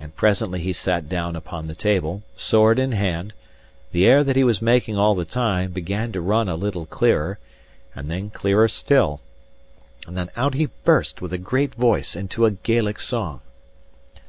[0.00, 3.32] And presently he sat down upon the table, sword in hand;
[3.92, 7.38] the air that he was making all the time began to run a little clearer,
[7.94, 9.20] and then clearer still;
[10.08, 13.42] and then out he burst with a great voice into a Gaelic song.